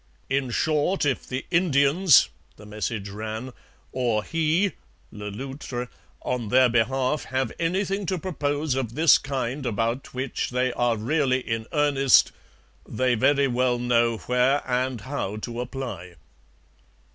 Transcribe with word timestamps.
'In 0.31 0.49
short 0.49 1.05
if 1.05 1.27
the 1.27 1.45
Indians,' 1.51 2.29
the 2.55 2.65
message 2.65 3.07
ran, 3.09 3.53
'or 3.91 4.23
he 4.23 4.71
[Le 5.11 5.25
Loutre] 5.25 5.89
on 6.23 6.47
their 6.49 6.69
behalf, 6.69 7.25
have 7.25 7.51
anything 7.59 8.07
to 8.07 8.17
propose 8.17 8.73
of 8.73 8.95
this 8.95 9.19
kind 9.19 9.63
about 9.63 10.11
which 10.11 10.49
they 10.49 10.73
are 10.73 10.97
really 10.97 11.41
in 11.47 11.67
earnest, 11.71 12.31
they 12.89 13.13
very 13.13 13.45
well 13.47 13.77
know 13.77 14.17
where 14.25 14.63
and 14.67 15.01
how 15.01 15.35
to 15.35 15.61
apply.' 15.61 16.15